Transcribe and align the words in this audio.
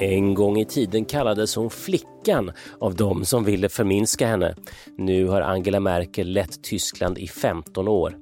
En 0.00 0.34
gång 0.34 0.58
i 0.58 0.64
tiden 0.64 1.04
kallades 1.04 1.56
hon 1.56 1.70
flickan 1.70 2.52
av 2.80 2.94
de 2.94 3.24
som 3.24 3.44
ville 3.44 3.68
förminska 3.68 4.26
henne. 4.26 4.54
Nu 4.96 5.26
har 5.26 5.40
Angela 5.40 5.80
Merkel 5.80 6.32
lett 6.32 6.62
Tyskland 6.62 7.18
i 7.18 7.28
15 7.28 7.88
år. 7.88 8.16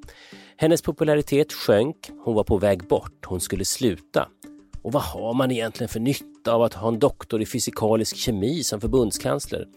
Hennes 0.56 0.82
popularitet 0.82 1.52
sjönk, 1.52 1.96
hon 2.24 2.34
var 2.34 2.44
på 2.44 2.58
väg 2.58 2.88
bort, 2.88 3.24
hon 3.26 3.40
skulle 3.40 3.64
sluta. 3.64 4.28
Och 4.84 4.92
vad 4.92 5.02
har 5.02 5.34
man 5.34 5.50
egentligen 5.50 5.88
för 5.88 6.00
nytta 6.00 6.52
av 6.52 6.62
att 6.62 6.74
ha 6.74 6.88
en 6.88 6.98
doktor 6.98 7.42
i 7.42 7.46
fysikalisk 7.46 8.16
kemi 8.16 8.64
som 8.64 8.80
förbundskansler? 8.80 9.68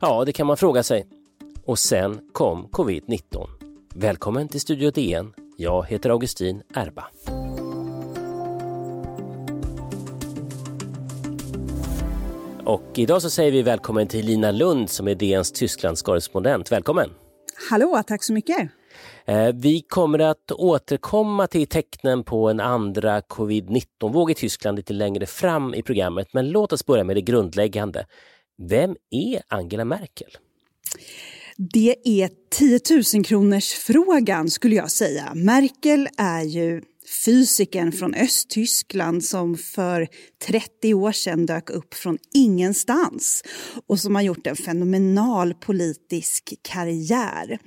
Ja, 0.00 0.24
det 0.24 0.32
kan 0.32 0.46
man 0.46 0.56
fråga 0.56 0.82
sig. 0.82 1.06
Och 1.64 1.78
sen 1.78 2.20
kom 2.32 2.66
covid-19. 2.66 3.46
Välkommen 3.94 4.48
till 4.48 4.60
Studio 4.60 4.90
DN. 4.90 5.32
Jag 5.56 5.86
heter 5.86 6.10
Augustin 6.10 6.62
Erba. 6.74 7.04
Och 12.64 12.98
idag 12.98 13.22
så 13.22 13.30
säger 13.30 13.52
vi 13.52 13.62
välkommen 13.62 14.06
till 14.06 14.26
Lina 14.26 14.50
Lund 14.50 14.90
som 14.90 15.08
är 15.08 15.14
DNs 15.14 15.52
Tysklandskorrespondent. 15.52 16.72
Välkommen! 16.72 17.10
Hallå, 17.70 18.02
tack 18.06 18.24
så 18.24 18.32
mycket! 18.32 18.70
Eh, 19.24 19.52
vi 19.54 19.80
kommer 19.80 20.18
att 20.18 20.52
återkomma 20.52 21.46
till 21.46 21.66
tecknen 21.66 22.24
på 22.24 22.48
en 22.48 22.60
andra 22.60 23.20
covid-19-våg 23.20 24.30
i 24.30 24.34
Tyskland 24.34 24.76
lite 24.76 24.92
längre 24.92 25.26
fram 25.26 25.74
i 25.74 25.82
programmet, 25.82 26.28
men 26.32 26.50
låt 26.50 26.72
oss 26.72 26.86
börja 26.86 27.04
med 27.04 27.16
det 27.16 27.22
grundläggande. 27.22 28.06
Vem 28.58 28.96
är 29.10 29.42
Angela 29.48 29.84
Merkel? 29.84 30.30
Det 31.56 31.96
är 32.04 32.30
10 32.50 32.80
000 33.14 33.24
kronors 33.24 33.72
frågan 33.72 34.50
skulle 34.50 34.76
jag 34.76 34.90
säga. 34.90 35.32
Merkel 35.34 36.08
är 36.18 36.42
ju 36.42 36.82
fysikern 37.24 37.92
från 37.92 38.14
Östtyskland 38.14 39.24
som 39.24 39.56
för 39.56 40.08
30 40.46 40.94
år 40.94 41.12
sedan 41.12 41.46
dök 41.46 41.70
upp 41.70 41.94
från 41.94 42.18
ingenstans 42.34 43.42
och 43.86 44.00
som 44.00 44.14
har 44.14 44.22
gjort 44.22 44.46
en 44.46 44.56
fenomenal 44.56 45.54
politisk 45.54 46.54
karriär. 46.62 47.58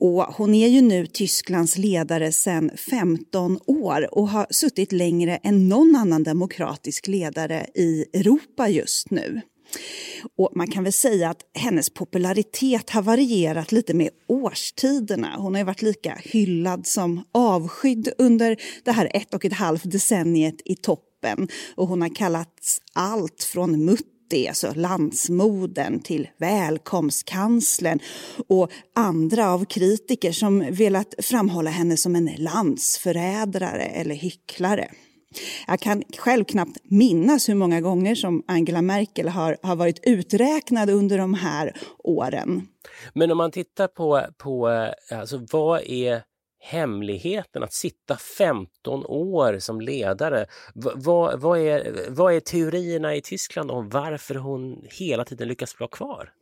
Och 0.00 0.22
hon 0.22 0.54
är 0.54 0.68
ju 0.68 0.80
nu 0.80 1.06
Tysklands 1.06 1.78
ledare 1.78 2.32
sedan 2.32 2.70
15 2.90 3.58
år 3.66 4.14
och 4.14 4.28
har 4.28 4.46
suttit 4.50 4.92
längre 4.92 5.36
än 5.36 5.68
någon 5.68 5.96
annan 5.96 6.22
demokratisk 6.22 7.06
ledare 7.06 7.66
i 7.74 8.04
Europa 8.12 8.68
just 8.68 9.10
nu. 9.10 9.40
Och 10.38 10.52
man 10.54 10.70
kan 10.70 10.84
väl 10.84 10.92
säga 10.92 11.30
att 11.30 11.40
hennes 11.54 11.90
popularitet 11.90 12.90
har 12.90 13.02
varierat 13.02 13.72
lite 13.72 13.94
med 13.94 14.10
årstiderna. 14.26 15.34
Hon 15.38 15.54
har 15.54 15.64
varit 15.64 15.82
lika 15.82 16.18
hyllad 16.24 16.86
som 16.86 17.24
avskydd 17.32 18.08
under 18.18 18.56
det 18.84 18.92
här 18.92 19.10
ett 19.14 19.34
och 19.34 19.44
ett 19.44 19.52
halvt 19.52 19.90
decenniet 19.90 20.56
i 20.64 20.76
toppen. 20.76 21.48
Och 21.74 21.88
hon 21.88 22.02
har 22.02 22.14
kallats 22.14 22.80
allt 22.92 23.42
från 23.42 23.84
mutti, 23.84 24.48
alltså 24.48 24.72
landsmoden, 24.74 26.00
till 26.00 26.28
välkomstkanslern 26.38 27.98
och 28.48 28.70
andra 28.94 29.50
av 29.52 29.64
kritiker 29.64 30.32
som 30.32 30.64
velat 30.70 31.14
framhålla 31.18 31.70
henne 31.70 31.96
som 31.96 32.16
en 32.16 32.30
landsförrädare 32.36 33.82
eller 33.82 34.14
hycklare. 34.14 34.90
Jag 35.66 35.80
kan 35.80 36.02
själv 36.18 36.44
knappt 36.44 36.78
minnas 36.84 37.48
hur 37.48 37.54
många 37.54 37.80
gånger 37.80 38.14
som 38.14 38.44
Angela 38.48 38.82
Merkel 38.82 39.28
har, 39.28 39.56
har 39.62 39.76
varit 39.76 40.00
uträknad 40.02 40.90
under 40.90 41.18
de 41.18 41.34
här 41.34 41.72
åren. 41.98 42.68
Men 43.14 43.30
om 43.30 43.38
man 43.38 43.50
tittar 43.50 43.88
på, 43.88 44.22
på 44.38 44.70
eh, 44.70 45.18
alltså, 45.18 45.46
vad 45.52 45.80
är 45.80 46.22
hemligheten 46.60 47.62
att 47.62 47.72
sitta 47.72 48.16
15 48.38 49.06
år 49.06 49.58
som 49.58 49.80
ledare? 49.80 50.46
Vad, 50.74 51.40
vad, 51.40 51.58
är, 51.58 52.06
vad 52.08 52.34
är 52.34 52.40
teorierna 52.40 53.14
i 53.14 53.20
Tyskland 53.20 53.70
om 53.70 53.88
varför 53.88 54.34
hon 54.34 54.84
hela 54.90 55.24
tiden 55.24 55.48
lyckas 55.48 55.80
vara 55.80 55.90
kvar? 55.90 56.32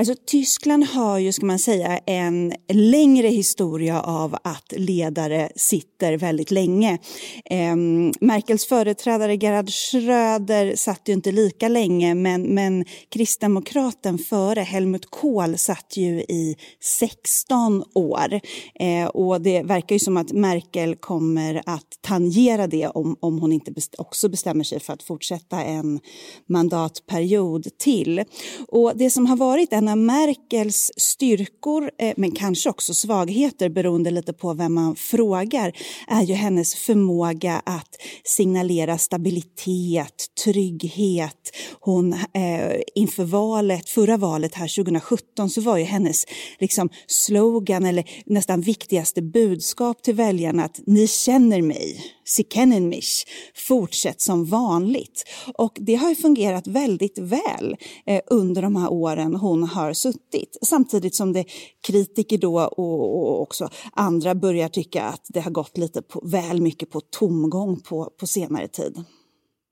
Alltså, 0.00 0.14
Tyskland 0.26 0.84
har 0.84 1.18
ju, 1.18 1.32
ska 1.32 1.46
man 1.46 1.58
säga, 1.58 1.98
en 1.98 2.52
längre 2.68 3.28
historia 3.28 4.00
av 4.00 4.36
att 4.44 4.72
ledare 4.76 5.50
sitter 5.56 6.16
väldigt 6.16 6.50
länge. 6.50 6.98
Eh, 7.44 7.76
Merkels 8.20 8.66
företrädare 8.66 9.34
Gerhard 9.34 9.70
Schröder 9.70 10.76
satt 10.76 11.08
ju 11.08 11.12
inte 11.12 11.32
lika 11.32 11.68
länge 11.68 12.14
men, 12.14 12.42
men 12.42 12.84
kristdemokraten 13.08 14.18
före, 14.18 14.60
Helmut 14.60 15.10
Kohl, 15.10 15.58
satt 15.58 15.96
ju 15.96 16.20
i 16.20 16.56
16 17.00 17.84
år. 17.94 18.40
Eh, 18.74 19.06
och 19.06 19.40
det 19.40 19.62
verkar 19.62 19.94
ju 19.94 20.00
som 20.00 20.16
att 20.16 20.32
Merkel 20.32 20.96
kommer 20.96 21.62
att 21.66 21.98
tangera 22.00 22.66
det 22.66 22.86
om, 22.86 23.16
om 23.20 23.38
hon 23.38 23.52
inte 23.52 23.72
best 23.72 23.94
också 23.98 24.28
bestämmer 24.28 24.64
sig 24.64 24.80
för 24.80 24.92
att 24.92 25.02
fortsätta 25.02 25.62
en 25.62 26.00
mandatperiod 26.46 27.78
till. 27.78 28.24
Och 28.68 28.92
det 28.94 29.10
som 29.10 29.26
har 29.26 29.36
varit 29.36 29.72
en 29.72 29.89
Angela 29.90 29.96
Merkels 29.96 30.92
styrkor, 30.96 31.90
eh, 31.98 32.14
men 32.16 32.32
kanske 32.32 32.70
också 32.70 32.94
svagheter 32.94 33.68
beroende 33.68 34.10
lite 34.10 34.32
på 34.32 34.54
vem 34.54 34.74
man 34.74 34.96
frågar, 34.96 35.72
är 36.08 36.22
ju 36.22 36.34
hennes 36.34 36.74
förmåga 36.74 37.62
att 37.66 37.96
signalera 38.24 38.98
stabilitet, 38.98 40.26
trygghet. 40.44 41.56
Hon, 41.80 42.12
eh, 42.12 42.80
inför 42.94 43.24
valet, 43.24 43.88
förra 43.88 44.16
valet 44.16 44.54
här 44.54 44.68
2017 44.68 45.50
så 45.50 45.60
var 45.60 45.76
ju 45.76 45.84
hennes 45.84 46.24
liksom, 46.58 46.88
slogan 47.06 47.84
eller 47.84 48.04
nästan 48.26 48.60
viktigaste 48.60 49.22
budskap 49.22 50.02
till 50.02 50.14
väljarna 50.14 50.64
att 50.64 50.80
ni 50.86 51.06
känner 51.06 51.62
mig. 51.62 52.00
Sie 52.30 52.44
kennen 52.44 52.88
mich. 52.88 53.26
Fortsätt 53.54 54.20
som 54.20 54.44
vanligt. 54.44 55.24
Och 55.54 55.76
det 55.80 55.94
har 55.94 56.08
ju 56.08 56.14
fungerat 56.14 56.66
väldigt 56.66 57.18
väl 57.18 57.76
eh, 58.06 58.20
under 58.26 58.62
de 58.62 58.76
här 58.76 58.92
åren 58.92 59.34
hon 59.34 59.62
har 59.62 59.92
suttit. 59.92 60.58
Samtidigt 60.62 61.14
som 61.14 61.32
det 61.32 61.44
kritiker 61.80 62.38
då 62.38 62.60
och, 62.60 63.16
och 63.16 63.42
också 63.42 63.68
andra 63.92 64.34
börjar 64.34 64.68
tycka 64.68 65.02
att 65.04 65.26
det 65.28 65.40
har 65.40 65.50
gått 65.50 65.78
lite 65.78 66.02
på, 66.02 66.20
väl 66.24 66.60
mycket 66.62 66.90
på 66.90 67.00
tomgång 67.00 67.80
på, 67.80 68.10
på 68.20 68.26
senare 68.26 68.68
tid. 68.68 69.04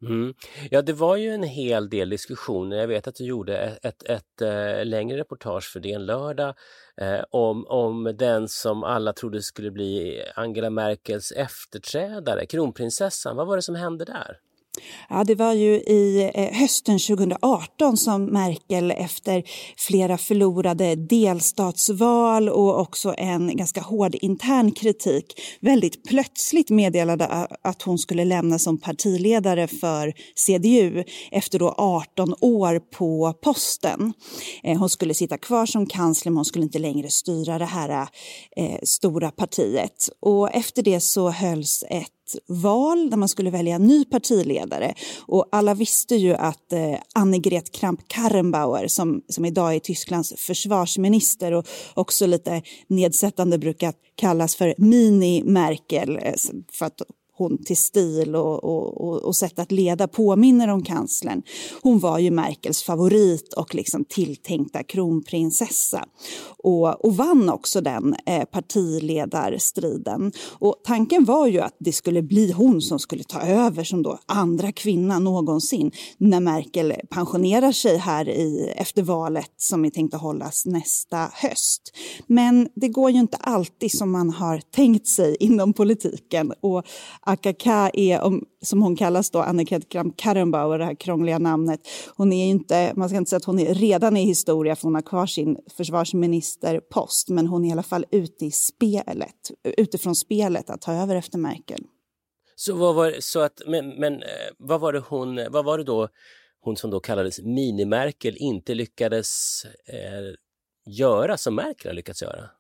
Mm. 0.03 0.35
Ja, 0.71 0.83
det 0.83 0.93
var 0.93 1.17
ju 1.17 1.31
en 1.31 1.43
hel 1.43 1.91
del 1.91 2.09
diskussioner. 2.09 2.77
Jag 2.77 2.89
vet 2.89 3.09
att 3.09 3.15
du 3.15 3.25
gjorde 3.25 3.59
ett, 3.59 3.85
ett, 3.85 4.03
ett 4.03 4.43
äh, 4.43 4.85
längre 4.85 5.19
reportage 5.19 5.73
för 5.73 5.81
DN 5.81 6.07
Lördag 6.07 6.55
äh, 6.97 7.21
om, 7.31 7.67
om 7.67 8.15
den 8.19 8.49
som 8.49 8.85
alla 8.85 9.13
trodde 9.13 9.43
skulle 9.43 9.71
bli 9.71 10.23
Angela 10.35 10.71
Merkels 10.71 11.33
efterträdare, 11.33 12.47
kronprinsessan. 12.47 13.37
Vad 13.37 13.47
var 13.47 13.57
det 13.57 13.63
som 13.63 13.75
hände 13.75 14.05
där? 14.05 14.39
Ja, 15.09 15.25
det 15.25 15.35
var 15.35 15.53
ju 15.53 15.75
i 15.75 16.31
eh, 16.35 16.59
hösten 16.59 16.99
2018 16.99 17.97
som 17.97 18.25
Merkel 18.25 18.91
efter 18.91 19.43
flera 19.77 20.19
förlorade 20.19 20.95
delstatsval 20.95 22.49
och 22.49 22.81
också 22.81 23.15
en 23.19 23.57
ganska 23.57 23.81
hård 23.81 24.15
intern 24.15 24.73
kritik 24.73 25.25
väldigt 25.61 26.05
plötsligt 26.05 26.71
meddelade 26.71 27.27
att 27.63 27.83
hon 27.83 27.99
skulle 27.99 28.25
lämna 28.25 28.59
som 28.59 28.81
partiledare 28.81 29.67
för 29.67 30.13
CDU 30.35 31.05
efter 31.31 31.59
då 31.59 31.75
18 31.79 32.35
år 32.41 32.79
på 32.79 33.33
posten. 33.43 34.13
Eh, 34.63 34.79
hon 34.79 34.89
skulle 34.89 35.15
sitta 35.15 35.39
kvar 35.39 35.67
som 35.67 35.87
kansler 35.87 36.31
men 36.31 36.37
hon 36.37 36.45
skulle 36.45 36.65
inte 36.65 36.79
längre 36.79 37.11
styra 37.11 37.59
det 37.59 37.65
här 37.65 38.09
eh, 38.57 38.79
stora 38.83 39.31
partiet. 39.31 40.09
Och 40.21 40.55
efter 40.55 40.83
det 40.83 41.01
så 41.01 41.31
hölls 41.31 41.85
ett 41.91 42.18
val 42.47 43.11
där 43.11 43.17
man 43.17 43.29
skulle 43.29 43.51
välja 43.51 43.75
en 43.75 43.87
ny 43.87 44.05
partiledare. 44.05 44.95
Och 45.27 45.49
alla 45.53 45.75
visste 45.75 46.15
ju 46.15 46.35
att 46.35 46.73
eh, 46.73 46.95
Annegret 47.15 47.73
Kramp-Karrenbauer 47.73 48.89
som, 48.89 49.23
som 49.29 49.45
idag 49.45 49.75
är 49.75 49.79
Tysklands 49.79 50.35
försvarsminister 50.37 51.53
och 51.53 51.67
också 51.95 52.27
lite 52.27 52.63
nedsättande 52.87 53.59
brukar 53.59 53.95
kallas 54.15 54.57
för 54.57 54.75
mini-Merkel 54.79 56.19
eh, 56.23 56.35
för 56.73 56.87
att 56.87 57.03
hon 57.39 57.65
till 57.65 57.77
stil 57.77 58.37
och, 58.37 58.65
och, 58.65 59.25
och, 59.25 59.37
sätt 59.37 59.59
att 59.59 59.73
leda 59.73 60.09
påminner 60.09 60.69
om 60.69 60.83
kanslern. 60.83 61.43
Hon 61.83 61.99
var 61.99 62.19
ju 62.19 62.31
Merkels 62.31 62.83
favorit 62.83 63.53
och 63.53 63.75
liksom 63.75 64.05
tilltänkta 64.05 64.83
kronprinsessa 64.83 66.05
och, 66.59 67.05
och 67.05 67.17
vann 67.17 67.49
också 67.49 67.81
den 67.81 68.15
eh, 68.27 68.45
partiledarstriden. 68.45 70.33
Och 70.59 70.77
tanken 70.85 71.25
var 71.25 71.47
ju 71.47 71.61
att 71.61 71.77
det 71.79 71.93
skulle 71.93 72.23
bli 72.23 72.53
hon 72.53 72.81
som 72.81 72.99
skulle 72.99 73.25
ta 73.25 73.41
över 73.41 73.85
som 73.85 74.03
då 74.03 74.19
andra 74.27 74.73
kvinna 74.73 75.19
någonsin 75.19 75.91
när 76.19 76.41
Merkel 76.41 76.95
pensionerar 77.11 77.73
sig 77.73 77.97
här 77.97 78.29
i, 78.29 78.73
efter 78.77 79.03
valet 79.03 79.53
som 79.57 79.85
är 79.85 79.91
tänkt 79.91 80.15
att 80.15 80.21
hållas 80.21 80.67
nästa 80.67 81.31
höst. 81.33 81.83
Men 82.27 82.69
det 82.75 82.89
går 82.89 83.11
ju 83.11 83.19
inte 83.19 83.37
alltid 83.37 83.93
som 83.93 84.11
man 84.11 84.31
har 84.31 84.61
tänkt 84.71 85.07
sig 85.07 85.37
inom 85.41 85.73
politiken 85.73 86.53
och 86.61 86.87
Akaka 87.29 87.91
är, 87.93 88.21
som 88.65 88.83
hon 88.83 88.97
kallas 88.97 89.31
då, 89.31 89.39
Annika 89.39 89.81
Kram 89.81 90.13
Karrenbauer, 90.13 90.79
det 90.79 90.85
här 90.85 90.95
krångliga 90.95 91.39
namnet. 91.39 91.81
Hon 92.17 92.33
är 92.33 92.47
inte, 92.47 92.93
man 92.97 93.09
ska 93.09 93.19
inte 93.19 93.29
säga 93.29 93.37
att 93.37 93.45
hon 93.45 93.59
är 93.59 93.75
redan 93.75 94.17
i 94.17 94.25
historia 94.25 94.77
för 94.77 94.83
hon 94.83 94.95
har 94.95 95.03
kvar 95.03 95.27
sin 95.27 95.59
försvarsministerpost, 95.77 97.29
men 97.29 97.47
hon 97.47 97.65
är 97.65 97.69
i 97.69 97.73
alla 97.73 97.83
fall 97.83 98.05
ute 98.11 98.47
i 98.47 98.51
spelet, 98.51 99.51
utifrån 99.77 100.15
spelet 100.15 100.71
att 100.71 100.81
ta 100.81 100.93
över 100.93 101.17
efter 101.17 101.39
Merkel. 101.39 101.81
Så 102.57 102.75
vad 102.75 102.95
var, 102.95 103.15
så 103.21 103.41
att, 103.41 103.63
men, 103.67 103.89
men 103.89 104.15
eh, 104.15 104.29
vad 104.59 104.81
var 104.81 104.93
det 104.93 105.03
hon, 105.09 105.41
vad 105.51 105.65
var 105.65 105.79
det 105.79 105.85
då 105.85 106.09
hon 106.61 106.77
som 106.77 106.91
då 106.91 107.01
kallades 107.01 107.41
Mini-Merkel 107.41 108.37
inte 108.37 108.75
lyckades 108.75 109.63
eh, 109.87 110.35
göra 110.87 111.37
som 111.37 111.55
Merkel 111.55 111.89
har 111.89 111.95
lyckats 111.95 112.23
göra? 112.23 112.51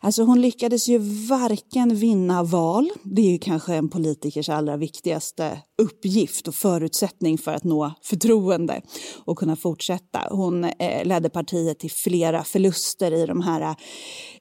Alltså 0.00 0.22
hon 0.22 0.40
lyckades 0.40 0.88
ju 0.88 0.98
varken 1.28 1.96
vinna 1.96 2.42
val, 2.42 2.90
det 3.02 3.22
är 3.22 3.30
ju 3.30 3.38
kanske 3.38 3.74
en 3.74 3.88
politikers 3.88 4.48
allra 4.48 4.76
viktigaste 4.76 5.58
uppgift 5.82 6.48
och 6.48 6.54
förutsättning 6.54 7.38
för 7.38 7.52
att 7.52 7.64
nå 7.64 7.92
förtroende 8.02 8.82
och 9.24 9.38
kunna 9.38 9.56
fortsätta. 9.56 10.20
Hon 10.30 10.64
eh, 10.64 11.04
ledde 11.04 11.30
partiet 11.30 11.78
till 11.78 11.90
flera 11.90 12.44
förluster 12.44 13.12
i 13.12 13.26
de 13.26 13.40
här 13.40 13.60
eh, 13.60 13.74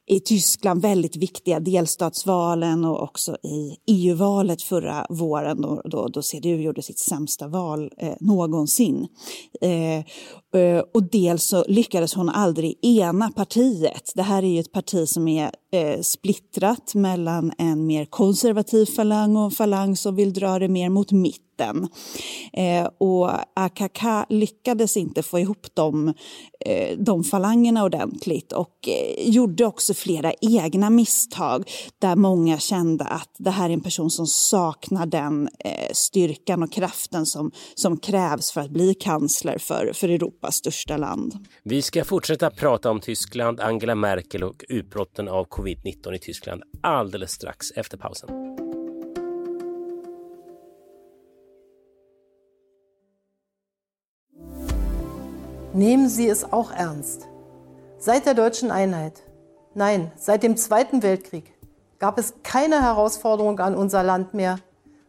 i 0.09 0.19
Tyskland 0.19 0.81
väldigt 0.81 1.15
viktiga 1.15 1.59
delstatsvalen 1.59 2.85
och 2.85 3.03
också 3.03 3.37
i 3.43 3.75
EU-valet 3.87 4.61
förra 4.61 5.05
våren 5.09 5.61
då, 5.61 5.81
då, 5.85 6.07
då 6.07 6.21
CDU 6.21 6.61
gjorde 6.61 6.81
sitt 6.81 6.99
sämsta 6.99 7.47
val 7.47 7.91
eh, 7.97 8.13
någonsin. 8.19 9.07
Eh, 9.61 9.97
eh, 10.61 10.83
och 10.93 11.03
dels 11.11 11.43
så 11.43 11.65
lyckades 11.67 12.13
hon 12.13 12.29
aldrig 12.29 12.85
ena 12.85 13.31
partiet. 13.31 14.11
Det 14.15 14.21
här 14.21 14.43
är 14.43 14.47
ju 14.47 14.59
ett 14.59 14.71
parti 14.71 15.07
som 15.07 15.18
som 15.19 15.27
är 15.27 15.51
eh, 15.71 16.01
splittrat 16.01 16.95
mellan 16.95 17.51
en 17.57 17.85
mer 17.85 18.05
konservativ 18.05 18.85
falang 18.85 19.35
och 19.35 19.43
en 19.43 19.51
falang 19.51 19.95
som 19.95 20.15
vill 20.15 20.33
dra 20.33 20.59
det 20.59 20.67
mer 20.67 20.89
mot 20.89 21.11
mitt 21.11 21.48
mitten. 21.59 21.87
Eh, 22.53 22.89
och 22.97 23.31
AKK 23.53 24.25
lyckades 24.29 24.97
inte 24.97 25.23
få 25.23 25.39
ihop 25.39 25.67
de, 25.73 26.13
eh, 26.65 26.97
de 26.97 27.23
falangerna 27.23 27.83
ordentligt 27.83 28.51
och 28.51 28.87
eh, 28.87 29.29
gjorde 29.29 29.65
också 29.65 29.93
flera 29.93 30.33
egna 30.41 30.89
misstag 30.89 31.71
där 31.99 32.15
många 32.15 32.59
kände 32.59 33.03
att 33.03 33.35
det 33.37 33.49
här 33.49 33.69
är 33.69 33.73
en 33.73 33.81
person 33.81 34.09
som 34.09 34.27
saknar 34.27 35.05
den 35.05 35.49
eh, 35.59 35.91
styrkan 35.93 36.63
och 36.63 36.71
kraften 36.71 37.25
som, 37.25 37.51
som 37.75 37.97
krävs 37.97 38.51
för 38.51 38.61
att 38.61 38.71
bli 38.71 38.93
kansler 38.93 39.57
för, 39.57 39.91
för 39.93 40.09
Europas 40.09 40.55
största 40.55 40.97
land. 40.97 41.33
Vi 41.63 41.81
ska 41.81 42.03
fortsätta 42.03 42.49
prata 42.49 42.91
om 42.91 42.99
Tyskland, 42.99 43.59
Angela 43.59 43.95
Merkel 43.95 44.43
och 44.43 44.65
utbrotten 44.69 45.27
av 45.27 45.47
covid-19 45.47 46.15
i 46.15 46.19
Tyskland 46.19 46.63
alldeles 46.83 47.31
strax 47.31 47.71
efter 47.71 47.97
pausen. 47.97 48.48
Nehmen 55.73 56.09
Sie 56.09 56.27
es 56.27 56.51
auch 56.51 56.71
ernst. 56.71 57.27
Seit 57.99 58.25
der 58.25 58.33
deutschen 58.33 58.71
Einheit, 58.71 59.21
nein, 59.75 60.11
seit 60.15 60.41
dem 60.41 60.57
Zweiten 60.57 61.03
Weltkrieg, 61.03 61.53
gab 61.99 62.17
es 62.17 62.33
keine 62.41 62.81
Herausforderung 62.81 63.59
an 63.59 63.75
unser 63.75 64.01
Land 64.01 64.33
mehr, 64.33 64.59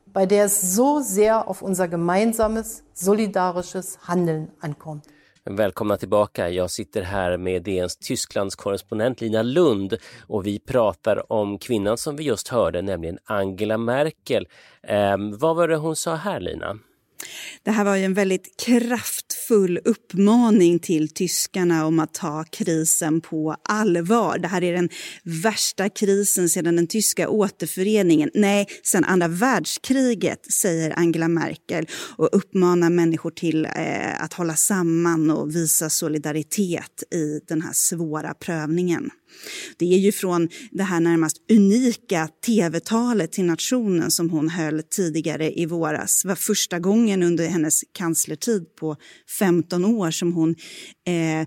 bei 0.06 0.26
der 0.26 0.44
es 0.44 0.74
so 0.74 1.00
sehr 1.00 1.48
auf 1.48 1.62
unser 1.62 1.88
gemeinsames, 1.88 2.84
solidarisches 2.92 4.00
Handeln 4.06 4.50
ankommt. 4.60 5.06
Välkomna 5.44 5.96
tillbaka. 5.96 6.48
Jag 6.48 6.70
sitter 6.70 7.02
här 7.02 7.36
med 7.36 7.62
DNs 7.62 7.96
Tysklands 7.96 8.56
korrespondent 8.56 9.20
Lina 9.20 9.42
Lund 9.42 9.96
och 10.26 10.46
vi 10.46 10.58
pratar 10.58 11.32
om 11.32 11.58
kvinnan 11.58 11.98
som 11.98 12.16
vi 12.16 12.24
just 12.24 12.48
hörde, 12.48 12.82
nämligen 12.82 13.18
Angela 13.24 13.78
Merkel. 13.78 14.48
Eh, 14.82 15.16
vad 15.38 15.56
var 15.56 15.68
det 15.68 15.76
hon 15.76 15.96
sa 15.96 16.14
här, 16.14 16.40
Lina? 16.40 16.78
Det 17.62 17.70
här 17.70 17.84
var 17.84 17.96
ju 17.96 18.04
en 18.04 18.14
väldigt 18.14 18.64
kraftfull 18.66 19.78
uppmaning 19.84 20.78
till 20.78 21.08
tyskarna 21.08 21.86
om 21.86 21.98
att 21.98 22.14
ta 22.14 22.44
krisen 22.44 23.20
på 23.20 23.56
allvar. 23.62 24.38
Det 24.38 24.48
här 24.48 24.64
är 24.64 24.72
den 24.72 24.88
värsta 25.22 25.88
krisen 25.88 26.48
sedan 26.48 26.76
den 26.76 26.86
tyska 26.86 27.28
återföreningen. 27.28 28.30
Nej, 28.34 28.66
sedan 28.82 29.04
andra 29.04 29.28
världskriget, 29.28 30.52
säger 30.52 30.98
Angela 30.98 31.28
Merkel 31.28 31.86
och 32.16 32.28
uppmanar 32.32 32.90
människor 32.90 33.30
till 33.30 33.64
eh, 33.64 34.22
att 34.22 34.32
hålla 34.32 34.54
samman 34.54 35.30
och 35.30 35.56
visa 35.56 35.90
solidaritet 35.90 37.02
i 37.14 37.40
den 37.48 37.62
här 37.62 37.72
svåra 37.72 38.34
prövningen. 38.34 39.10
Det 39.76 39.94
är 39.94 39.98
ju 39.98 40.12
från 40.12 40.48
det 40.70 40.82
här 40.82 41.00
närmast 41.00 41.36
unika 41.50 42.28
tv-talet 42.46 43.32
till 43.32 43.44
nationen 43.44 44.10
som 44.10 44.30
hon 44.30 44.48
höll 44.48 44.82
tidigare 44.82 45.52
i 45.60 45.66
våras. 45.66 46.22
Det 46.22 46.28
var 46.28 46.34
första 46.34 46.78
gången 46.78 47.22
under 47.22 47.46
hennes 47.48 47.84
kanslertid 47.92 48.76
på 48.76 48.96
15 49.38 49.84
år 49.84 50.10
som 50.10 50.32
hon 50.32 50.50
eh, 51.06 51.46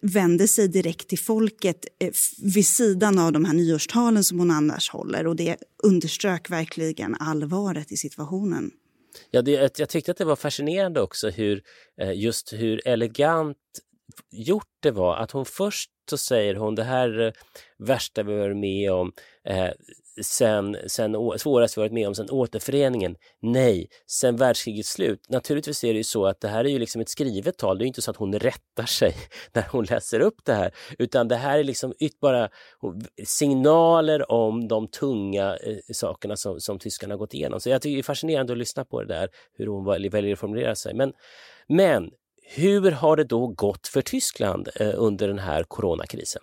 vände 0.00 0.48
sig 0.48 0.68
direkt 0.68 1.08
till 1.08 1.18
folket 1.18 1.84
eh, 2.00 2.10
vid 2.42 2.66
sidan 2.66 3.18
av 3.18 3.32
de 3.32 3.44
här 3.44 3.54
nyårstalen 3.54 4.24
som 4.24 4.38
hon 4.38 4.50
annars 4.50 4.90
håller. 4.90 5.26
Och 5.26 5.36
det 5.36 5.56
underströk 5.82 6.50
verkligen 6.50 7.14
allvaret 7.14 7.92
i 7.92 7.96
situationen. 7.96 8.70
Ja, 9.30 9.42
det, 9.42 9.78
jag 9.78 9.88
tyckte 9.88 10.10
att 10.10 10.16
det 10.16 10.24
var 10.24 10.36
fascinerande 10.36 11.00
också 11.00 11.28
hur 11.28 11.62
eh, 12.00 12.12
just 12.12 12.52
hur 12.52 12.88
elegant 12.88 13.56
gjort 14.30 14.68
det 14.82 14.90
var 14.90 15.16
att 15.16 15.30
hon 15.30 15.44
först 15.44 15.90
så 16.10 16.18
säger 16.18 16.54
hon 16.54 16.74
det 16.74 16.84
här 16.84 17.20
eh, 17.20 17.32
värsta 17.78 18.22
vi 18.22 18.38
varit 18.38 18.56
med 18.56 18.92
om 18.92 19.12
eh, 19.44 19.70
sen, 20.22 20.76
sen 20.86 21.16
svåraste 21.38 21.80
vi 21.80 21.82
varit 21.82 21.92
med 21.92 22.08
om 22.08 22.14
sen 22.14 22.30
återföreningen. 22.30 23.16
Nej, 23.42 23.88
sen 24.06 24.36
världskrigets 24.36 24.90
slut. 24.90 25.26
Naturligtvis 25.28 25.84
är 25.84 25.92
det 25.92 25.98
ju 25.98 26.04
så 26.04 26.26
att 26.26 26.40
det 26.40 26.48
här 26.48 26.64
är 26.64 26.68
ju 26.68 26.78
liksom 26.78 27.00
ett 27.00 27.08
skrivet 27.08 27.58
tal. 27.58 27.78
Det 27.78 27.84
är 27.84 27.86
inte 27.86 28.02
så 28.02 28.10
att 28.10 28.16
hon 28.16 28.34
rättar 28.38 28.86
sig 28.86 29.14
när 29.52 29.64
hon 29.70 29.84
läser 29.84 30.20
upp 30.20 30.44
det 30.44 30.54
här, 30.54 30.74
utan 30.98 31.28
det 31.28 31.36
här 31.36 31.58
är 31.58 31.64
liksom 31.64 31.94
bara 32.20 32.48
signaler 33.24 34.32
om 34.32 34.68
de 34.68 34.88
tunga 34.88 35.56
eh, 35.56 35.76
sakerna 35.92 36.36
som, 36.36 36.60
som 36.60 36.78
tyskarna 36.78 37.16
gått 37.16 37.34
igenom. 37.34 37.60
Så 37.60 37.70
jag 37.70 37.82
tycker 37.82 37.96
det 37.96 38.00
är 38.00 38.02
fascinerande 38.02 38.52
att 38.52 38.58
lyssna 38.58 38.84
på 38.84 39.02
det 39.02 39.14
där, 39.14 39.28
hur 39.52 39.66
hon 39.66 39.84
väljer 39.84 40.32
att 40.32 40.38
formulera 40.38 40.74
sig. 40.74 40.94
Men, 40.94 41.12
men 41.68 42.10
hur 42.50 42.90
har 42.90 43.16
det 43.16 43.24
då 43.24 43.46
gått 43.46 43.88
för 43.88 44.02
Tyskland 44.02 44.68
eh, 44.80 44.92
under 44.94 45.28
den 45.28 45.38
här 45.38 45.62
coronakrisen? 45.62 46.42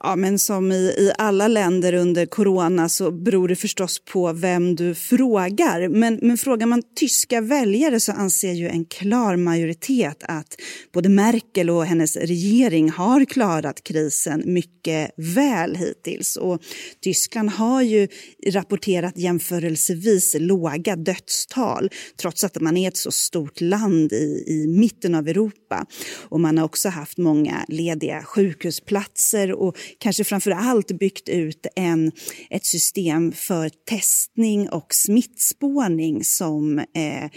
Ja, 0.00 0.16
men 0.16 0.38
som 0.38 0.72
i, 0.72 0.74
i 0.76 1.12
alla 1.18 1.48
länder 1.48 1.92
under 1.94 2.26
corona 2.26 2.88
så 2.88 3.10
beror 3.10 3.48
det 3.48 3.56
förstås 3.56 4.04
på 4.04 4.32
vem 4.32 4.76
du 4.76 4.94
frågar. 4.94 5.88
Men, 5.88 6.18
men 6.22 6.38
frågar 6.38 6.66
man 6.66 6.82
tyska 6.96 7.40
väljare 7.40 8.00
så 8.00 8.12
anser 8.12 8.52
ju 8.52 8.68
en 8.68 8.84
klar 8.84 9.36
majoritet 9.36 10.22
att 10.22 10.56
både 10.92 11.08
Merkel 11.08 11.70
och 11.70 11.86
hennes 11.86 12.16
regering 12.16 12.90
har 12.90 13.24
klarat 13.24 13.84
krisen 13.84 14.42
mycket 14.46 15.10
väl 15.16 15.76
hittills. 15.76 16.36
Och 16.36 16.62
Tyskland 17.02 17.50
har 17.50 17.82
ju 17.82 18.08
rapporterat 18.46 19.18
jämförelsevis 19.18 20.36
låga 20.38 20.96
dödstal 20.96 21.90
trots 22.20 22.44
att 22.44 22.60
man 22.60 22.76
är 22.76 22.88
ett 22.88 22.96
så 22.96 23.12
stort 23.12 23.60
land 23.60 24.12
i, 24.12 24.44
i 24.46 24.66
mitten 24.66 25.14
av 25.14 25.28
Europa. 25.28 25.86
Och 26.28 26.40
man 26.40 26.58
har 26.58 26.64
också 26.64 26.88
haft 26.88 27.18
många 27.18 27.64
lediga 27.68 28.22
sjukhusplatser 28.22 29.49
och 29.52 29.76
kanske 29.98 30.24
framför 30.24 30.50
allt 30.50 30.98
byggt 30.98 31.28
ut 31.28 31.66
en, 31.76 32.12
ett 32.50 32.64
system 32.64 33.32
för 33.32 33.68
testning 33.68 34.68
och 34.68 34.94
smittspårning 34.94 36.24
som 36.24 36.78
eh, 36.78 37.30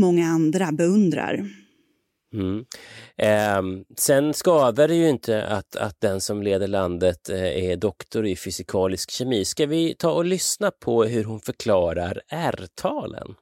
många 0.00 0.26
andra 0.26 0.72
beundrar. 0.72 1.46
Mm. 2.34 2.64
Eh, 3.16 3.84
sen 3.96 4.34
skadar 4.34 4.88
det 4.88 4.94
ju 4.94 5.08
inte 5.08 5.46
att, 5.46 5.76
att 5.76 6.00
den 6.00 6.20
som 6.20 6.42
leder 6.42 6.68
landet 6.68 7.28
eh, 7.28 7.70
är 7.70 7.76
doktor 7.76 8.26
i 8.26 8.36
fysikalisk 8.36 9.10
kemi. 9.10 9.44
Ska 9.44 9.66
vi 9.66 9.94
ta 9.98 10.10
och 10.10 10.24
lyssna 10.24 10.70
på 10.70 11.04
hur 11.04 11.24
hon 11.24 11.40
förklarar 11.40 12.20
R-talen? 12.28 13.34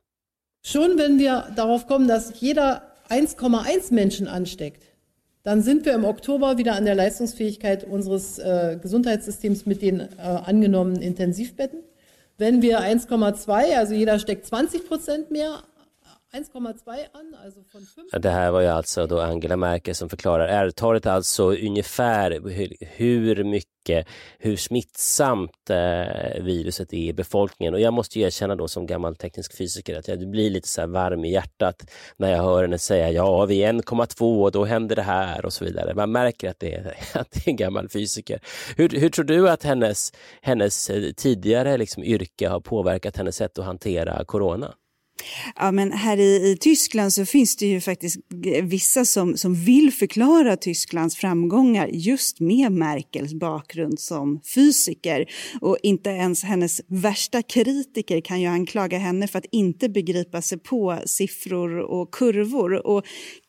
Schon 0.67 0.97
wenn 0.97 1.19
wir 1.19 1.43
darauf 1.57 1.87
kommen, 1.89 2.09
dass 2.09 2.43
jeder 2.43 2.81
1,1 3.09 3.93
Menschen 3.95 4.29
ansteckt, 4.29 4.83
dann 5.43 5.63
sind 5.63 5.85
wir 5.85 5.95
im 5.95 6.05
Oktober 6.05 6.59
wieder 6.59 6.75
an 6.75 6.85
der 6.85 6.95
Leistungsfähigkeit 6.95 7.85
unseres 7.85 8.39
äh, 8.39 8.79
Gesundheitssystems 8.81 9.67
mit 9.67 9.83
den 9.83 10.01
äh, 10.01 10.07
angenommenen 10.19 11.03
Intensivbetten. 11.03 11.81
Wenn 12.37 12.63
wir 12.63 12.81
1,2, 12.81 13.77
also 13.77 13.95
jeder 13.95 14.19
steckt 14.19 14.47
20 14.47 14.87
Prozent 14.87 15.31
mehr 15.31 15.63
Det 18.13 18.31
här 18.31 18.51
var 18.51 18.61
ju 18.61 18.67
alltså 18.67 19.07
då 19.07 19.21
Angela 19.21 19.57
Merkel 19.57 19.95
som 19.95 20.09
förklarar 20.09 20.49
R-talet 20.49 21.07
alltså 21.07 21.53
ungefär 21.53 22.41
hur 22.97 23.45
mycket, 23.45 24.07
hur 24.39 24.57
smittsamt 24.57 25.71
eh, 25.71 26.43
viruset 26.43 26.93
är 26.93 26.97
i 26.97 27.13
befolkningen. 27.13 27.75
Och 27.75 27.81
jag 27.81 27.95
måste 27.95 28.19
ju 28.19 28.25
erkänna 28.25 28.57
då 28.57 28.69
som 28.69 28.87
gammal 28.87 29.17
teknisk 29.17 29.57
fysiker 29.57 29.99
att 29.99 30.09
jag 30.09 30.31
blir 30.31 30.51
lite 30.51 30.69
så 30.69 30.87
varm 30.87 31.25
i 31.25 31.33
hjärtat 31.33 31.91
när 32.17 32.31
jag 32.31 32.43
hör 32.43 32.63
henne 32.63 32.79
säga 32.79 33.11
ja, 33.11 33.45
vi 33.45 33.63
är 33.63 33.73
1,2 33.73 34.43
och 34.43 34.53
då 34.53 34.65
händer 34.65 34.97
det 34.97 35.03
här 35.03 35.45
och 35.45 35.53
så 35.53 35.65
vidare. 35.65 35.95
Man 35.95 36.13
märker 36.13 36.51
att 36.51 36.61
det 36.61 36.75
är, 36.75 36.97
att 37.15 37.31
det 37.31 37.47
är 37.47 37.49
en 37.49 37.57
gammal 37.57 37.89
fysiker. 37.89 38.41
Hur, 38.77 38.89
hur 38.89 39.09
tror 39.09 39.25
du 39.25 39.51
att 39.51 39.63
hennes, 39.63 40.13
hennes 40.43 40.91
eh, 40.91 41.13
tidigare 41.13 41.77
liksom 41.77 42.05
yrke 42.05 42.49
har 42.49 42.61
påverkat 42.61 43.17
hennes 43.17 43.37
sätt 43.37 43.59
att 43.59 43.65
hantera 43.65 44.25
corona? 44.25 44.75
Ja, 45.57 45.73
men 45.73 45.93
här 45.93 46.17
i, 46.17 46.51
i 46.51 46.57
Tyskland 46.61 47.13
så 47.13 47.27
finns 47.27 47.57
det 47.57 47.67
ju 47.67 47.81
faktiskt 47.81 48.17
vissa 48.63 49.05
som, 49.05 49.37
som 49.37 49.55
vill 49.55 49.93
förklara 49.93 50.57
Tysklands 50.57 51.17
framgångar 51.17 51.89
just 51.93 52.41
med 52.41 52.73
Merkels 52.73 53.35
bakgrund 53.35 54.01
som 54.01 54.41
fysiker. 54.55 55.27
Och 55.61 55.77
inte 55.83 56.11
ens 56.11 56.45
hennes 56.45 56.81
värsta 56.87 57.43
kritiker 57.43 58.21
kan 58.21 58.41
ju 58.41 58.47
anklaga 58.47 58.99
henne 58.99 59.29
för 59.29 59.39
att 59.39 59.47
inte 59.53 59.89
begripa 59.89 60.43
sig 60.43 60.59
på 60.59 60.99
siffror 61.07 61.79
och 61.79 62.15
kurvor. 62.15 62.87
Och 62.87 63.05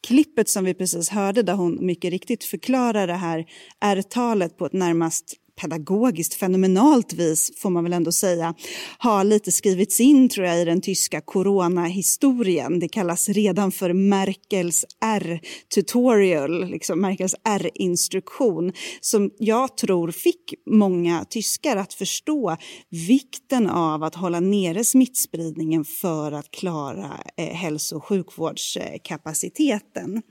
klippet 0.07 0.49
som 0.49 0.65
vi 0.65 0.73
precis 0.73 1.09
hörde 1.09 1.43
där 1.43 1.53
hon 1.53 1.85
mycket 1.85 2.11
riktigt 2.11 2.43
förklarar 2.43 3.07
det 3.07 3.13
här 3.13 3.45
R-talet 3.81 4.57
på 4.57 4.65
ett 4.65 4.73
närmast 4.73 5.35
pedagogiskt 5.61 6.33
fenomenalt 6.33 7.13
vis, 7.13 7.51
får 7.57 7.69
man 7.69 7.83
väl 7.83 7.93
ändå 7.93 8.11
säga, 8.11 8.53
har 8.97 9.23
lite 9.23 9.51
skrivits 9.51 9.99
in 9.99 10.29
tror 10.29 10.47
jag 10.47 10.61
i 10.61 10.65
den 10.65 10.81
tyska 10.81 11.21
coronahistorien. 11.21 12.79
Det 12.79 12.87
kallas 12.87 13.29
redan 13.29 13.71
för 13.71 13.93
Merkels 13.93 14.85
R-tutorial, 15.05 16.69
liksom 16.69 17.01
Merkels 17.01 17.35
R-instruktion, 17.43 18.73
som 19.01 19.31
jag 19.39 19.77
tror 19.77 20.11
fick 20.11 20.53
många 20.65 21.25
tyskar 21.29 21.77
att 21.77 21.93
förstå 21.93 22.57
vikten 22.89 23.69
av 23.69 24.03
att 24.03 24.15
hålla 24.15 24.39
nere 24.39 24.83
smittspridningen 24.83 25.85
för 25.85 26.31
att 26.31 26.51
klara 26.51 27.19
eh, 27.37 27.45
hälso 27.45 27.95
och 27.95 28.05
sjukvårdskapaciteten. 28.05 30.21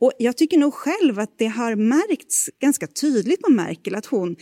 Och 0.00 0.12
jag 0.18 0.36
tycker 0.36 0.58
nog 0.58 0.74
själv 0.74 1.18
att 1.18 1.38
det 1.38 1.46
har 1.46 1.74
märkts 1.74 2.50
ganska 2.60 2.86
tydligt 2.86 3.42
på 3.42 3.52
Merkel 3.52 3.94
att 3.94 4.06
hon 4.06 4.36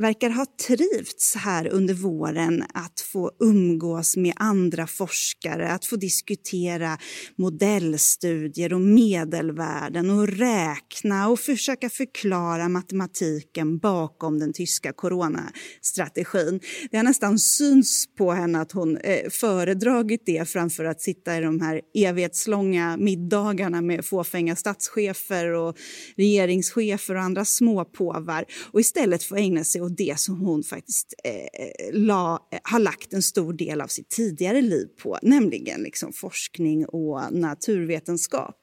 verkar 0.00 0.30
ha 0.30 0.46
trivts 0.66 1.34
här 1.34 1.68
under 1.68 1.94
våren 1.94 2.64
att 2.74 3.00
få 3.00 3.30
umgås 3.40 4.16
med 4.16 4.32
andra 4.36 4.86
forskare, 4.86 5.68
att 5.72 5.84
få 5.84 5.96
diskutera 5.96 6.98
modellstudier 7.36 8.72
och 8.72 8.80
medelvärden 8.80 10.10
och 10.10 10.28
räkna 10.28 11.28
och 11.28 11.40
försöka 11.40 11.90
förklara 11.90 12.68
matematiken 12.68 13.78
bakom 13.78 14.38
den 14.38 14.52
tyska 14.52 14.92
coronastrategin. 14.92 16.60
Det 16.90 16.96
har 16.96 17.04
nästan 17.04 17.38
syns 17.38 18.06
på 18.18 18.32
henne 18.32 18.60
att 18.60 18.72
hon 18.72 18.96
eh, 18.96 19.30
föredragit 19.30 20.22
det 20.26 20.48
framför 20.48 20.84
att 20.84 21.00
sitta 21.00 21.38
i 21.38 21.40
de 21.40 21.60
här 21.60 21.80
evighetslånga 21.94 22.96
middagarna 22.96 23.80
med 23.80 24.04
fåfänga 24.04 24.56
statschefer 24.56 25.52
och 25.52 25.76
regeringschefer 26.16 27.14
och 27.14 27.22
andra 27.22 27.44
småpåvar 27.44 28.44
och 28.72 28.80
istället 28.80 29.22
få 29.22 29.36
ägna 29.36 29.64
sig 29.64 29.82
åt 29.82 29.89
och 29.90 29.96
det 29.96 30.18
som 30.18 30.40
hon 30.40 30.62
faktiskt 30.62 31.14
eh, 31.24 31.34
eh 31.34 31.92
la, 31.92 32.48
eh, 32.52 32.58
har 32.62 32.78
lagt 32.78 33.12
en 33.12 33.22
stor 33.22 33.52
del 33.52 33.80
av 33.80 33.86
sitt 33.86 34.08
tidigare 34.08 34.62
liv 34.62 34.86
på, 35.02 35.18
nämligen 35.22 35.82
liksom 35.82 36.12
forskning 36.12 36.86
och 36.86 37.20
naturvetenskap. 37.32 38.56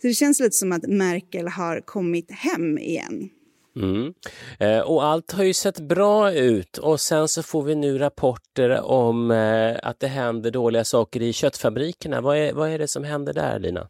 Så 0.00 0.06
det 0.06 0.14
känns 0.14 0.40
lite 0.40 0.56
som 0.56 0.72
att 0.72 0.86
Merkel 0.86 1.48
har 1.48 1.80
kommit 1.80 2.30
hem 2.30 2.78
igen. 2.78 3.30
Mm. 3.76 4.14
Eh, 4.58 4.80
och 4.80 5.04
allt 5.04 5.32
har 5.32 5.44
ju 5.44 5.54
sett 5.54 5.80
bra 5.80 6.32
ut 6.32 6.78
och 6.78 7.00
sen 7.00 7.28
så 7.28 7.42
får 7.42 7.62
vi 7.62 7.74
nu 7.74 7.98
rapporter 7.98 8.80
om 8.80 9.30
eh, 9.30 9.76
att 9.82 10.00
det 10.00 10.08
händer 10.08 10.50
dåliga 10.50 10.84
saker 10.84 11.22
i 11.22 11.32
köttfabrikerna. 11.32 12.20
Vad 12.20 12.36
är, 12.36 12.52
vad 12.52 12.70
är 12.70 12.78
det 12.78 12.88
som 12.88 13.04
händer 13.04 13.32
där, 13.32 13.58
Lina? 13.58 13.88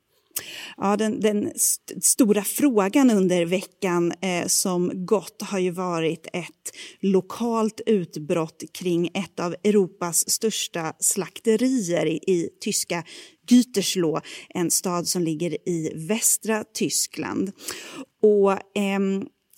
Ja, 0.77 0.97
den, 0.97 1.21
den 1.21 1.47
st 1.47 2.03
stora 2.03 2.43
frågan 2.43 3.11
under 3.11 3.45
veckan 3.45 4.13
eh, 4.13 4.47
som 4.47 5.07
gått 5.07 5.43
har 5.43 5.59
ju 5.59 5.71
varit 5.71 6.27
ett 6.33 6.77
lokalt 7.01 7.81
utbrott 7.87 8.63
kring 8.75 9.11
ett 9.15 9.41
av 9.41 9.55
Europas 9.65 10.31
största 10.31 10.93
slakterier 10.99 12.07
i, 12.07 12.17
i 12.17 12.49
tyska 12.61 13.05
Gütersloh, 13.49 14.21
en 14.49 14.71
stad 14.71 15.09
som 15.09 15.23
ligger 15.23 15.69
i 15.69 15.93
västra 16.09 16.65
Tyskland. 16.75 17.53
Och, 18.23 18.53
eh, 18.53 19.01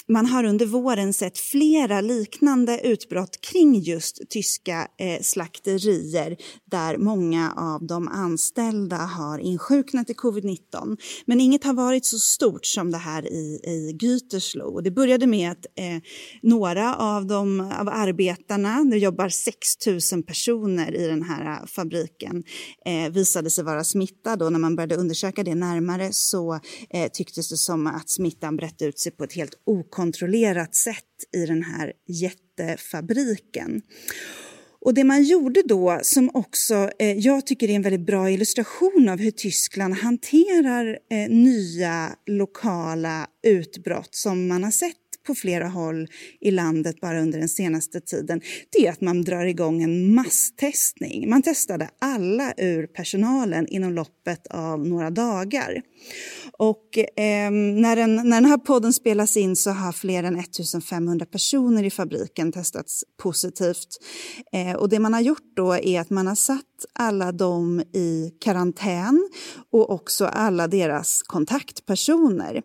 man 0.09 0.27
har 0.27 0.45
under 0.45 0.67
våren 0.67 1.13
sett 1.13 1.39
flera 1.39 2.01
liknande 2.01 2.81
utbrott 2.81 3.41
kring 3.41 3.81
just 3.81 4.31
tyska 4.31 4.89
eh, 4.99 5.23
slakterier 5.23 6.37
där 6.71 6.97
många 6.97 7.53
av 7.57 7.87
de 7.87 8.09
anställda 8.09 8.97
har 8.97 9.39
insjuknat 9.39 10.11
i 10.11 10.13
covid-19. 10.13 10.97
Men 11.27 11.41
inget 11.41 11.65
har 11.65 11.75
varit 11.75 12.07
så 12.07 12.19
stort 12.19 12.67
som 12.67 12.91
det 12.91 12.99
här 12.99 13.33
i, 13.33 13.61
i 13.65 13.99
Gütersloh. 14.01 14.83
Det 14.83 14.91
började 14.91 15.27
med 15.27 15.51
att 15.51 15.67
eh, 15.79 16.03
några 16.43 16.95
av, 16.95 17.27
de, 17.27 17.61
av 17.61 17.89
arbetarna, 17.89 18.85
det 18.85 18.99
jobbar 18.99 19.29
6 19.29 19.87
000 20.13 20.23
personer 20.23 20.95
i 20.95 21.07
den 21.07 21.23
här 21.23 21.61
eh, 21.61 21.67
fabriken, 21.67 22.45
eh, 22.87 23.13
visade 23.13 23.51
sig 23.51 23.65
vara 23.65 23.85
smittade 23.85 24.45
och 24.45 24.53
när 24.53 24.59
man 24.59 24.77
började 24.77 24.97
undersöka 24.97 25.43
det 25.43 25.55
närmare 25.55 26.09
så 26.13 26.61
eh, 26.91 27.11
tycktes 27.13 27.49
det 27.49 27.57
som 27.57 27.87
att 27.87 28.11
smittan 28.11 28.57
brett 28.57 28.83
ut 28.83 28.99
sig 28.99 29.13
på 29.13 29.25
ett 29.25 29.33
helt 29.33 29.55
okontrollerat 29.95 30.75
sätt 30.75 31.05
i 31.37 31.47
den 31.47 31.63
här 31.63 31.93
jättefabriken. 32.09 33.83
Och 34.81 34.95
det 34.95 35.05
man 35.05 35.23
gjorde 35.23 35.63
då, 35.63 35.99
som 36.03 36.31
också 36.35 36.91
eh, 36.99 37.19
jag 37.19 37.47
tycker 37.47 37.71
är 37.71 37.75
en 37.75 37.83
väldigt 37.83 38.07
bra 38.07 38.31
illustration 38.31 39.09
av 39.09 39.19
hur 39.19 39.31
Tyskland 39.31 39.95
hanterar 39.95 40.99
eh, 41.11 41.29
nya 41.29 42.17
lokala 42.27 43.27
utbrott 43.47 44.15
som 44.15 44.49
man 44.49 44.65
har 44.65 44.71
sett 44.71 44.97
på 45.27 45.35
flera 45.35 45.69
håll 45.69 46.09
i 46.41 46.51
landet 46.51 47.01
bara 47.01 47.21
under 47.21 47.39
den 47.39 47.49
senaste 47.49 48.01
tiden, 48.01 48.41
det 48.71 48.87
är 48.87 48.93
att 48.93 49.01
man 49.01 49.23
drar 49.23 49.45
igång 49.45 49.83
en 49.83 50.15
masstestning. 50.15 51.31
Man 51.31 51.43
testade 51.43 51.91
alla 51.99 52.53
ur 52.57 52.87
personalen 52.87 53.69
inom 53.69 53.93
loppet 53.93 54.47
av 54.47 54.87
några 54.87 55.11
dagar. 55.11 55.83
Och 56.59 56.99
eh, 56.99 57.51
när, 57.51 57.97
den, 57.97 58.15
när 58.17 58.41
den 58.41 58.45
här 58.45 58.59
podden 58.59 58.93
spelas 58.93 59.37
in 59.37 59.57
så 59.57 59.71
har 59.71 59.93
fler 59.93 60.23
än 60.23 60.39
1500 60.39 61.27
personer 61.27 61.85
i 61.85 61.91
fabriken 61.91 62.53
testats 62.53 63.05
positivt. 63.23 63.89
Eh, 64.53 64.77
och 64.77 64.89
det 64.89 64.99
man 64.99 65.15
har 65.15 65.21
gjort 65.21 65.57
då 65.57 65.75
är 65.75 66.01
att 66.01 66.11
man 66.11 66.27
har 66.27 66.35
satt 66.35 66.63
alla 66.93 67.33
dem 67.33 67.81
i 67.81 68.31
karantän 68.41 69.29
och 69.73 69.91
också 69.91 70.25
alla 70.25 70.69
deras 70.69 71.23
kontaktpersoner. 71.23 72.63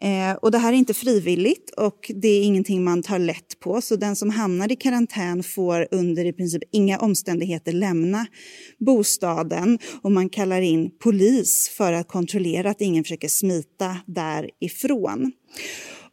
Eh, 0.00 0.36
och 0.42 0.50
det 0.50 0.58
här 0.58 0.72
är 0.72 0.76
inte 0.76 0.94
frivilligt 0.94 1.70
och 1.76 2.12
det 2.14 2.28
är 2.28 2.42
ingenting 2.42 2.84
man 2.84 3.02
tar 3.02 3.18
lätt 3.18 3.60
på. 3.60 3.80
Så 3.80 3.96
den 3.96 4.16
som 4.16 4.30
hamnar 4.30 4.72
i 4.72 4.76
karantän 4.76 5.42
får 5.42 5.88
under 5.90 6.24
i 6.24 6.32
princip 6.32 6.62
inga 6.72 6.98
omständigheter 6.98 7.72
lämna 7.72 8.26
bostaden 8.78 9.78
och 10.02 10.12
man 10.12 10.28
kallar 10.28 10.60
in 10.60 10.90
polis 10.98 11.68
för 11.76 11.92
att 11.92 12.08
kontrollera 12.08 12.70
att 12.70 12.80
ingen 12.80 13.04
försöker 13.04 13.28
smita 13.28 13.96
därifrån. 14.06 15.32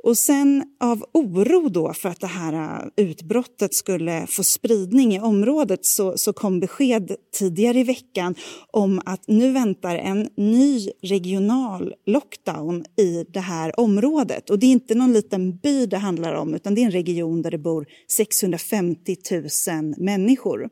Och 0.03 0.17
sen 0.17 0.63
av 0.79 1.05
oro 1.13 1.69
då 1.69 1.93
för 1.93 2.09
att 2.09 2.19
det 2.19 2.27
här 2.27 2.53
äh, 2.53 3.05
utbrottet 3.05 3.73
skulle 3.73 4.27
få 4.27 4.43
spridning 4.43 5.15
i 5.15 5.19
området 5.19 5.85
så, 5.85 6.17
så 6.17 6.33
kom 6.33 6.59
besked 6.59 7.15
tidigare 7.33 7.79
i 7.79 7.83
veckan 7.83 8.35
om 8.71 9.01
att 9.05 9.27
nu 9.27 9.51
väntar 9.51 9.95
en 9.95 10.29
ny 10.37 10.89
regional 11.01 11.93
lockdown 12.05 12.85
i 12.97 13.25
det 13.29 13.39
här 13.39 13.79
området. 13.79 14.49
Och 14.49 14.59
det 14.59 14.65
är 14.65 14.71
inte 14.71 14.95
någon 14.95 15.13
liten 15.13 15.57
by 15.57 15.85
det 15.85 15.97
handlar 15.97 16.33
om 16.33 16.53
utan 16.53 16.75
det 16.75 16.81
är 16.81 16.85
en 16.85 16.91
region 16.91 17.41
där 17.41 17.51
det 17.51 17.57
bor 17.57 17.85
650 18.11 19.15
000 19.31 19.95
människor. 19.97 20.69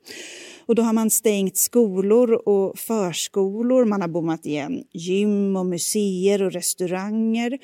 Och 0.66 0.76
då 0.76 0.82
har 0.82 0.94
man 0.94 1.10
stängt 1.10 1.58
skolor 1.58 2.48
och 2.48 2.80
förskolor, 2.80 3.86
man 3.86 4.02
har 4.02 4.08
bommat 4.08 4.46
igen 4.46 4.84
gym 4.94 5.56
och 5.56 5.66
museer 5.66 6.44
och 6.44 6.52
restauranger 6.52 7.60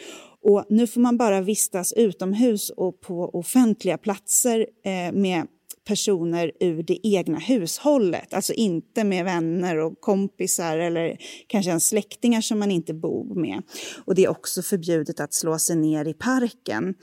och 0.47 0.65
nu 0.69 0.87
får 0.87 1.01
man 1.01 1.17
bara 1.17 1.41
vistas 1.41 1.93
utomhus 1.93 2.69
och 2.69 3.01
på 3.01 3.29
offentliga 3.33 3.97
platser 3.97 4.67
eh, 4.85 5.13
med 5.13 5.47
personer 5.87 6.51
ur 6.59 6.83
det 6.83 7.07
egna 7.07 7.39
hushållet, 7.39 8.33
alltså 8.33 8.53
inte 8.53 9.03
med 9.03 9.25
vänner 9.25 9.77
och 9.77 10.01
kompisar 10.01 10.77
eller 10.77 11.17
kanske 11.47 11.69
ens 11.69 11.87
släktingar 11.87 12.41
som 12.41 12.59
man 12.59 12.71
inte 12.71 12.93
bor 12.93 13.35
med. 13.35 13.61
Och 14.05 14.15
det 14.15 14.23
är 14.23 14.29
också 14.29 14.61
förbjudet 14.61 15.19
att 15.19 15.33
slå 15.33 15.59
sig 15.59 15.75
ner 15.75 16.07
i 16.07 16.13
parken. 16.13 16.93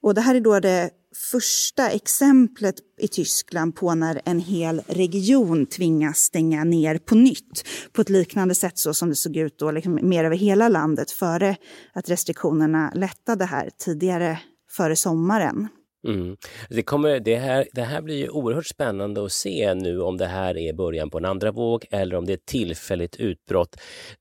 Och 0.00 0.14
det 0.14 0.20
här 0.20 0.34
är 0.34 0.40
då 0.40 0.60
det 0.60 0.90
första 1.14 1.90
exemplet 1.90 2.74
i 2.98 3.08
Tyskland 3.08 3.76
på 3.76 3.94
när 3.94 4.20
en 4.24 4.40
hel 4.40 4.82
region 4.86 5.66
tvingas 5.66 6.18
stänga 6.18 6.64
ner 6.64 6.98
på 6.98 7.14
nytt 7.14 7.68
på 7.92 8.02
ett 8.02 8.08
liknande 8.08 8.54
sätt 8.54 8.78
så 8.78 8.94
som 8.94 9.08
det 9.08 9.14
såg 9.14 9.36
ut 9.36 9.58
då, 9.58 9.70
liksom 9.70 9.98
mer 10.02 10.24
över 10.24 10.36
hela 10.36 10.68
landet 10.68 11.10
före 11.10 11.56
att 11.92 12.08
restriktionerna 12.08 12.92
lättade 12.94 13.44
här 13.44 13.70
tidigare 13.78 14.38
före 14.70 14.96
sommaren. 14.96 15.68
Mm. 16.08 16.36
Det, 16.68 16.82
kommer, 16.82 17.20
det, 17.20 17.36
här, 17.36 17.68
det 17.72 17.82
här 17.82 18.02
blir 18.02 18.16
ju 18.16 18.28
oerhört 18.28 18.66
spännande 18.66 19.24
att 19.24 19.32
se 19.32 19.74
nu 19.74 20.00
om 20.00 20.16
det 20.16 20.26
här 20.26 20.58
är 20.58 20.72
början 20.72 21.10
på 21.10 21.18
en 21.18 21.24
andra 21.24 21.50
våg 21.50 21.86
eller 21.90 22.16
om 22.16 22.26
det 22.26 22.32
är 22.32 22.36
ett 22.36 22.46
tillfälligt 22.46 23.16
utbrott. 23.16 23.76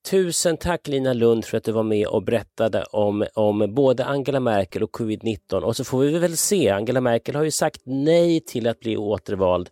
Tusen 0.09 0.57
tack 0.57 0.88
Lina 0.88 1.13
Lund 1.13 1.45
för 1.45 1.57
att 1.57 1.63
du 1.63 1.71
var 1.71 1.83
med 1.83 2.07
och 2.07 2.23
berättade 2.23 2.83
om, 2.83 3.25
om 3.33 3.73
både 3.75 4.05
Angela 4.05 4.39
Merkel 4.39 4.83
och 4.83 4.91
covid-19 4.91 5.61
och 5.61 5.75
så 5.75 5.83
får 5.83 6.00
vi 6.00 6.19
väl 6.19 6.38
se, 6.38 6.69
Angela 6.69 7.01
Merkel 7.01 7.35
har 7.35 7.43
ju 7.43 7.51
sagt 7.51 7.81
nej 7.85 8.39
till 8.39 8.67
att 8.67 8.79
bli 8.79 8.97
återvald 8.97 9.69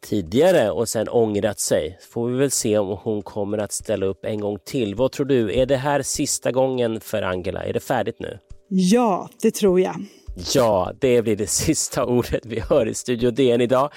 tidigare 0.00 0.70
och 0.70 0.88
sen 0.88 1.08
ångrat 1.08 1.60
sig. 1.60 1.98
Får 2.10 2.28
vi 2.28 2.38
väl 2.38 2.50
se 2.50 2.78
om 2.78 2.98
hon 3.02 3.22
kommer 3.22 3.58
att 3.58 3.72
ställa 3.72 4.06
upp 4.06 4.24
en 4.24 4.40
gång 4.40 4.58
till. 4.64 4.94
Vad 4.94 5.12
tror 5.12 5.26
du, 5.26 5.54
är 5.60 5.66
det 5.66 5.76
här 5.76 6.02
sista 6.02 6.52
gången 6.52 7.00
för 7.00 7.22
Angela? 7.22 7.64
Är 7.64 7.72
det 7.72 7.80
färdigt 7.80 8.16
nu? 8.18 8.38
Ja, 8.68 9.28
det 9.42 9.50
tror 9.50 9.80
jag. 9.80 9.96
Ja, 10.34 10.92
det 11.00 11.22
blir 11.22 11.36
det 11.36 11.46
sista 11.50 12.04
ordet 12.04 12.46
vi 12.46 12.60
hör 12.60 12.86
i 12.86 12.94
Studio 12.94 13.30
DN 13.30 13.60
idag. 13.60 13.92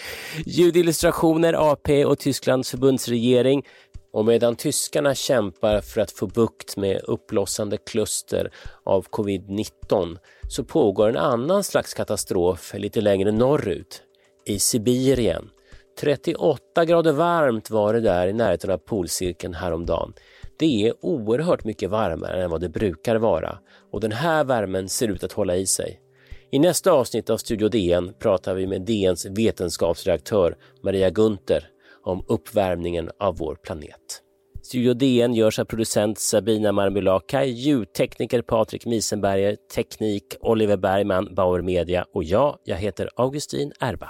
Ljudillustrationer, 0.46 1.72
AP 1.72 2.06
och 2.06 2.20
Tysklands 2.20 2.72
förbundsregering. 2.72 3.64
Och 4.14 4.26
medan 4.26 4.56
tyskarna 4.56 5.16
kämpar 5.16 5.82
för 5.82 6.02
att 6.02 6.12
få 6.12 6.28
bukt 6.28 6.78
med 6.78 7.02
uppblossande 7.04 7.78
kluster 7.78 8.52
av 8.84 9.06
covid-19 9.06 10.18
så 10.48 10.64
pågår 10.64 11.10
en 11.10 11.18
annan 11.18 11.64
slags 11.64 11.94
katastrof 11.94 12.74
lite 12.74 13.02
längre 13.02 13.32
norrut, 13.32 14.02
i 14.46 14.60
Sibirien. 14.60 15.50
38 16.00 16.86
grader 16.86 17.12
varmt 17.12 17.70
var 17.70 17.94
det 17.94 18.00
där 18.00 18.28
i 18.28 18.34
närheten 18.34 18.72
av 18.72 18.78
polcirkeln 18.78 19.54
häromdagen. 19.54 20.14
Det 20.60 20.88
är 20.88 20.94
oerhört 21.02 21.64
mycket 21.64 21.90
varmare 21.90 22.44
än 22.44 22.50
vad 22.50 22.62
det 22.62 22.70
brukar 22.70 23.16
vara 23.16 23.60
och 23.92 24.02
den 24.02 24.12
här 24.12 24.44
värmen 24.44 24.90
ser 24.90 25.08
ut 25.08 25.24
att 25.24 25.32
hålla 25.32 25.56
i 25.56 25.66
sig. 25.66 26.03
I 26.54 26.60
nästa 26.60 26.92
avsnitt 26.92 27.30
av 27.30 27.38
Studio 27.38 27.70
DN 27.70 28.14
pratar 28.20 28.56
vi 28.56 28.68
med 28.68 28.82
DNs 28.82 29.26
vetenskapsredaktör 29.26 30.58
Maria 30.84 31.10
Gunther 31.10 31.66
om 32.04 32.26
uppvärmningen 32.28 33.10
av 33.20 33.38
vår 33.38 33.56
planet. 33.56 34.22
Studio 34.62 34.94
DN 34.94 35.34
görs 35.34 35.60
av 35.60 35.66
producent 35.66 36.20
Sabina 36.20 36.72
Marmulakai, 36.72 37.50
ljudtekniker 37.50 38.42
Patrik 38.42 38.86
Misenberger, 38.86 39.58
teknik 39.76 40.36
Oliver 40.42 40.78
Bergman, 40.78 41.36
Bauer 41.36 41.62
Media 41.62 42.06
och 42.14 42.24
jag, 42.24 42.58
jag 42.64 42.78
heter 42.78 43.10
Augustin 43.16 43.72
Erba. 43.80 44.10